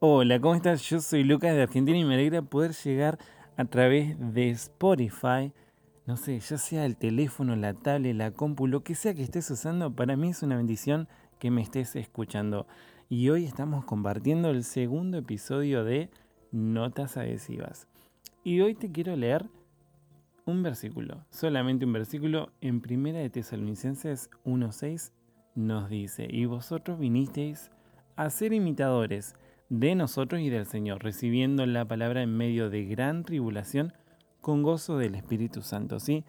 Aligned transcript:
Hola, 0.00 0.40
¿cómo 0.40 0.54
estás? 0.54 0.88
Yo 0.88 1.00
soy 1.00 1.24
Lucas 1.24 1.56
de 1.56 1.62
Argentina 1.62 1.98
y 1.98 2.04
me 2.04 2.14
alegra 2.14 2.40
poder 2.40 2.70
llegar 2.70 3.18
a 3.56 3.64
través 3.64 4.16
de 4.32 4.50
Spotify. 4.50 5.52
No 6.06 6.16
sé, 6.16 6.38
ya 6.38 6.56
sea 6.56 6.86
el 6.86 6.96
teléfono, 6.96 7.56
la 7.56 7.74
tablet, 7.74 8.14
la 8.14 8.30
compu, 8.30 8.68
lo 8.68 8.84
que 8.84 8.94
sea 8.94 9.12
que 9.12 9.24
estés 9.24 9.50
usando, 9.50 9.92
para 9.92 10.16
mí 10.16 10.28
es 10.28 10.44
una 10.44 10.56
bendición 10.56 11.08
que 11.40 11.50
me 11.50 11.62
estés 11.62 11.96
escuchando. 11.96 12.68
Y 13.08 13.28
hoy 13.30 13.44
estamos 13.44 13.84
compartiendo 13.84 14.50
el 14.50 14.62
segundo 14.62 15.18
episodio 15.18 15.82
de 15.82 16.10
Notas 16.52 17.16
Adhesivas. 17.16 17.88
Y 18.44 18.60
hoy 18.60 18.76
te 18.76 18.92
quiero 18.92 19.16
leer 19.16 19.46
un 20.46 20.62
versículo, 20.62 21.24
solamente 21.30 21.86
un 21.86 21.92
versículo 21.92 22.52
en 22.60 22.80
Primera 22.82 23.18
de 23.18 23.30
Tesalonicenses 23.30 24.30
1.6 24.44 25.10
nos 25.56 25.90
dice, 25.90 26.28
y 26.30 26.44
vosotros 26.44 27.00
vinisteis 27.00 27.72
a 28.14 28.30
ser 28.30 28.52
imitadores 28.52 29.34
de 29.68 29.94
nosotros 29.94 30.40
y 30.40 30.48
del 30.48 30.66
Señor, 30.66 31.02
recibiendo 31.02 31.66
la 31.66 31.84
palabra 31.84 32.22
en 32.22 32.36
medio 32.36 32.70
de 32.70 32.84
gran 32.84 33.24
tribulación 33.24 33.92
con 34.40 34.62
gozo 34.62 34.98
del 34.98 35.14
Espíritu 35.14 35.62
Santo, 35.62 36.00
¿sí? 36.00 36.24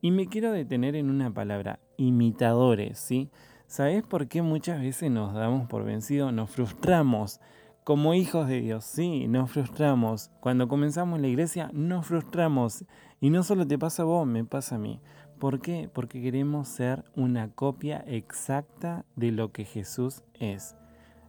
Y 0.00 0.10
me 0.10 0.26
quiero 0.28 0.52
detener 0.52 0.94
en 0.94 1.10
una 1.10 1.32
palabra, 1.32 1.80
imitadores, 1.96 2.98
¿sí? 2.98 3.30
¿Sabes 3.66 4.04
por 4.04 4.28
qué 4.28 4.42
muchas 4.42 4.80
veces 4.80 5.10
nos 5.10 5.34
damos 5.34 5.66
por 5.68 5.84
vencidos, 5.84 6.32
nos 6.32 6.50
frustramos 6.50 7.40
como 7.82 8.14
hijos 8.14 8.46
de 8.46 8.60
Dios? 8.60 8.84
Sí, 8.84 9.26
nos 9.26 9.50
frustramos. 9.50 10.30
Cuando 10.40 10.68
comenzamos 10.68 11.20
la 11.20 11.26
iglesia, 11.26 11.70
nos 11.72 12.06
frustramos. 12.06 12.84
Y 13.20 13.30
no 13.30 13.42
solo 13.42 13.66
te 13.66 13.78
pasa 13.78 14.02
a 14.02 14.06
vos, 14.06 14.26
me 14.26 14.44
pasa 14.44 14.76
a 14.76 14.78
mí. 14.78 15.00
¿Por 15.40 15.60
qué? 15.60 15.90
Porque 15.92 16.22
queremos 16.22 16.68
ser 16.68 17.04
una 17.16 17.50
copia 17.50 18.04
exacta 18.06 19.04
de 19.16 19.32
lo 19.32 19.50
que 19.50 19.64
Jesús 19.64 20.22
es. 20.34 20.76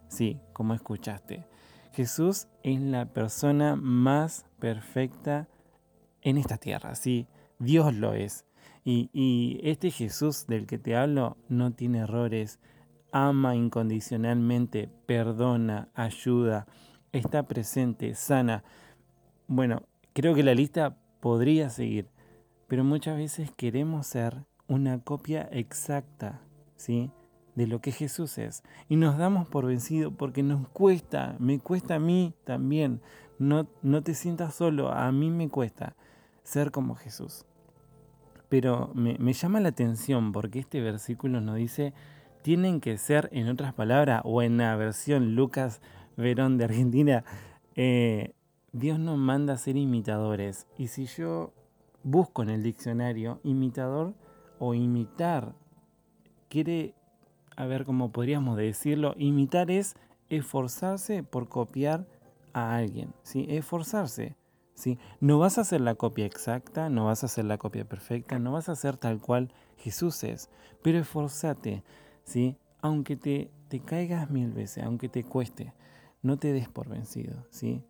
Sí, 0.08 0.40
como 0.52 0.74
escuchaste. 0.74 1.46
Jesús 1.92 2.48
es 2.62 2.80
la 2.80 3.06
persona 3.06 3.76
más 3.76 4.46
perfecta 4.58 5.48
en 6.22 6.38
esta 6.38 6.58
tierra, 6.58 6.94
sí, 6.94 7.26
Dios 7.58 7.94
lo 7.94 8.14
es. 8.14 8.44
Y, 8.84 9.60
este 9.62 9.90
Jesús 9.90 10.46
del 10.46 10.66
que 10.66 10.78
te 10.78 10.96
hablo 10.96 11.36
no 11.48 11.72
tiene 11.72 11.98
errores, 11.98 12.58
ama 13.12 13.54
incondicionalmente, 13.54 14.88
perdona, 15.04 15.90
ayuda, 15.94 16.66
está 17.12 17.42
presente, 17.42 18.14
sana. 18.14 18.64
Bueno, 19.46 19.82
creo 20.14 20.34
que 20.34 20.42
la 20.42 20.54
lista 20.54 20.96
podría 21.20 21.68
seguir, 21.68 22.08
pero 22.66 22.82
muchas 22.82 23.18
veces 23.18 23.50
queremos 23.56 24.06
ser 24.06 24.46
una 24.68 25.00
copia 25.00 25.48
exacta, 25.52 26.40
¿sí? 26.76 27.10
De 27.58 27.66
lo 27.66 27.80
que 27.80 27.90
Jesús 27.90 28.38
es. 28.38 28.62
Y 28.88 28.94
nos 28.94 29.18
damos 29.18 29.48
por 29.48 29.66
vencido 29.66 30.12
porque 30.12 30.44
nos 30.44 30.68
cuesta, 30.68 31.34
me 31.40 31.58
cuesta 31.58 31.96
a 31.96 31.98
mí 31.98 32.32
también. 32.44 33.00
No, 33.40 33.66
no 33.82 34.00
te 34.02 34.14
sientas 34.14 34.54
solo, 34.54 34.92
a 34.92 35.10
mí 35.10 35.28
me 35.28 35.48
cuesta 35.48 35.96
ser 36.44 36.70
como 36.70 36.94
Jesús. 36.94 37.44
Pero 38.48 38.92
me, 38.94 39.32
llama 39.32 39.58
la 39.58 39.70
atención 39.70 40.30
porque 40.30 40.60
este 40.60 40.80
versículo 40.80 41.40
nos 41.40 41.56
dice, 41.56 41.94
tienen 42.42 42.80
que 42.80 42.96
ser, 42.96 43.28
en 43.32 43.48
otras 43.48 43.74
palabras, 43.74 44.22
o 44.24 44.40
en 44.40 44.56
la 44.56 44.76
versión 44.76 45.34
Lucas 45.34 45.82
Verón 46.16 46.58
de 46.58 46.64
Argentina, 46.64 47.24
eh, 47.74 48.34
Dios 48.70 49.00
nos 49.00 49.18
manda 49.18 49.54
a 49.54 49.58
ser 49.58 49.76
imitadores. 49.76 50.68
Y 50.78 50.86
si 50.86 51.06
yo 51.06 51.52
busco 52.04 52.44
en 52.44 52.50
el 52.50 52.62
diccionario 52.62 53.40
imitador 53.42 54.14
o 54.60 54.74
imitar, 54.74 55.56
quiere 56.48 56.94
a 57.58 57.66
ver 57.66 57.84
cómo 57.84 58.12
podríamos 58.12 58.56
decirlo, 58.56 59.14
imitar 59.18 59.72
es 59.72 59.96
esforzarse 60.28 61.24
por 61.24 61.48
copiar 61.48 62.06
a 62.52 62.76
alguien, 62.76 63.12
¿sí? 63.24 63.46
Esforzarse, 63.48 64.36
¿sí? 64.74 64.96
No 65.18 65.40
vas 65.40 65.58
a 65.58 65.62
hacer 65.62 65.80
la 65.80 65.96
copia 65.96 66.24
exacta, 66.24 66.88
no 66.88 67.06
vas 67.06 67.24
a 67.24 67.26
hacer 67.26 67.46
la 67.46 67.58
copia 67.58 67.84
perfecta, 67.84 68.38
no 68.38 68.52
vas 68.52 68.68
a 68.68 68.72
hacer 68.72 68.96
tal 68.96 69.20
cual 69.20 69.50
Jesús 69.76 70.22
es, 70.22 70.50
pero 70.84 71.00
esforzate, 71.00 71.82
¿sí? 72.22 72.56
Aunque 72.80 73.16
te, 73.16 73.50
te 73.66 73.80
caigas 73.80 74.30
mil 74.30 74.52
veces, 74.52 74.84
aunque 74.84 75.08
te 75.08 75.24
cueste, 75.24 75.72
no 76.22 76.36
te 76.36 76.52
des 76.52 76.68
por 76.68 76.88
vencido, 76.88 77.44
¿sí? 77.50 77.82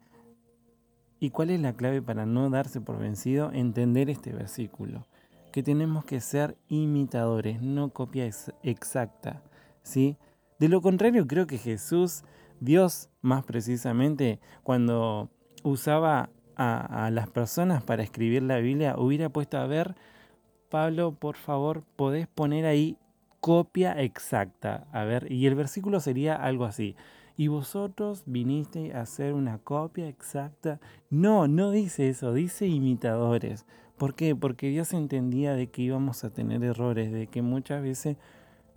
¿Y 1.21 1.29
cuál 1.29 1.51
es 1.51 1.61
la 1.61 1.75
clave 1.75 2.01
para 2.01 2.25
no 2.25 2.49
darse 2.49 2.81
por 2.81 2.99
vencido? 2.99 3.53
Entender 3.53 4.09
este 4.09 4.33
versículo, 4.33 5.07
que 5.53 5.63
tenemos 5.63 6.07
que 6.07 6.23
ser 6.23 6.57
imitadores, 6.69 7.61
no 7.61 7.91
copia 7.91 8.31
exacta. 8.63 9.43
¿Sí? 9.83 10.17
De 10.59 10.69
lo 10.69 10.81
contrario, 10.83 11.27
creo 11.27 11.47
que 11.47 11.59
Jesús, 11.59 12.25
Dios 12.61 13.11
más 13.21 13.45
precisamente, 13.45 14.41
cuando 14.63 15.31
usaba 15.63 16.31
a, 16.57 17.11
las 17.13 17.29
personas 17.29 17.83
para 17.85 18.03
escribir 18.03 18.43
la 18.43 18.59
Biblia, 18.59 18.97
hubiera 18.99 19.29
puesto 19.29 19.59
a 19.59 19.67
ver, 19.67 19.95
Pablo, 20.69 21.13
por 21.13 21.37
favor, 21.37 21.85
podés 21.97 22.27
poner 22.27 22.67
ahí 22.67 22.99
copia 23.41 24.01
exacta. 24.03 24.87
A 24.93 25.05
ver, 25.05 25.31
y 25.31 25.47
el 25.47 25.55
versículo 25.55 26.01
sería 26.01 26.35
algo 26.35 26.65
así. 26.65 26.97
Y 27.37 27.47
vosotros 27.47 28.25
vinisteis 28.27 28.93
a 28.95 29.03
hacer 29.03 29.33
una 29.33 29.59
copia 29.59 30.09
exacta. 30.09 30.81
No, 31.09 31.47
no 31.47 31.71
dice 31.71 32.09
eso, 32.09 32.33
dice 32.33 32.67
imitadores. 32.67 33.65
¿Por 33.97 34.15
qué? 34.15 34.35
Porque 34.35 34.69
Dios 34.69 34.93
entendía 34.93 35.55
de 35.55 35.69
que 35.69 35.83
íbamos 35.83 36.25
a 36.25 36.31
tener 36.31 36.65
errores, 36.65 37.13
de 37.13 37.29
que 37.29 37.43
muchas 37.43 37.83
veces 37.83 38.17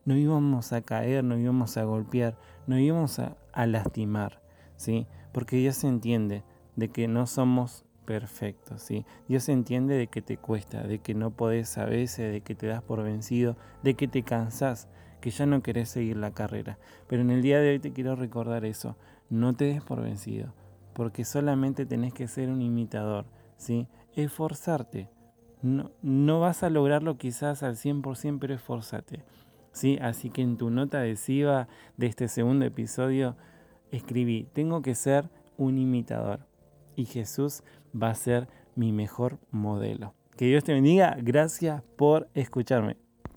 no 0.06 0.16
íbamos 0.16 0.74
a 0.74 0.82
caer, 0.82 1.24
no 1.24 1.38
íbamos 1.38 1.78
a 1.78 1.84
golpear, 1.84 2.38
no 2.68 2.80
íbamos 2.80 3.20
a, 3.20 3.36
lastimar, 3.66 4.42
¿sí? 4.76 5.08
Porque 5.32 5.58
Dios 5.58 5.84
entiende 5.84 6.44
de 6.76 6.90
que 6.90 7.08
no 7.08 7.28
somos 7.28 7.86
perfectos, 8.06 8.82
¿sí? 8.82 9.06
Dios 9.28 9.48
entiende 9.50 9.96
de 9.96 10.08
que 10.08 10.22
te 10.22 10.38
cuesta, 10.38 10.84
de 10.84 11.00
que 11.00 11.14
no 11.14 11.32
podés 11.32 11.78
a 11.78 11.86
veces, 11.86 12.32
de 12.32 12.42
que 12.42 12.56
te 12.56 12.68
das 12.68 12.82
por 12.82 13.04
vencido, 13.04 13.56
de 13.84 13.94
que 13.94 14.08
te 14.08 14.24
cansás, 14.24 14.88
que 15.20 15.30
ya 15.30 15.46
no 15.46 15.62
querés 15.62 15.90
seguir 15.90 16.18
la 16.18 16.32
carrera. 16.32 16.80
Pero 17.08 17.22
en 17.22 17.30
el 17.30 17.42
día 17.42 17.60
de 17.60 17.70
hoy 17.70 17.80
te 17.80 17.94
quiero 17.94 18.16
recordar 18.16 18.66
eso, 18.66 18.98
no 19.30 19.54
te 19.54 19.66
des 19.66 19.84
por 19.84 20.02
vencido, 20.02 20.54
porque 20.94 21.26
solamente 21.26 21.86
tenés 21.86 22.14
que 22.14 22.28
ser 22.28 22.50
un 22.50 22.62
imitador, 22.62 23.26
¿sí? 23.58 23.88
Esforzarte. 24.16 25.10
No, 25.62 25.92
no 26.02 26.40
vas 26.40 26.64
a 26.64 26.72
lograrlo 26.72 27.18
quizás 27.18 27.62
al 27.62 27.76
100%, 27.76 28.40
pero 28.40 28.56
esforzate. 28.56 29.24
¿Sí? 29.72 29.98
Así 30.02 30.30
que 30.30 30.42
en 30.42 30.58
tu 30.58 30.70
nota 30.70 31.00
adhesiva 31.00 31.68
de 31.98 32.08
este 32.08 32.28
segundo 32.28 32.66
episodio 32.66 33.36
escribí, 33.92 34.48
tengo 34.54 34.82
que 34.82 34.96
ser 34.96 35.30
un 35.58 35.78
imitador 35.78 36.46
y 36.96 37.06
Jesús 37.06 37.64
va 37.96 38.10
a 38.10 38.16
ser 38.16 38.48
mi 38.76 38.92
mejor 38.92 39.40
modelo. 39.52 40.14
Que 40.38 40.46
Dios 40.46 40.64
te 40.64 40.74
bendiga, 40.74 41.18
gracias 41.20 41.84
por 41.98 42.30
escucharme. 42.34 43.01